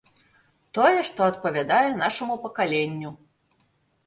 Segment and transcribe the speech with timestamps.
[0.77, 3.15] Тое, што адпавядае нашаму пакаленню.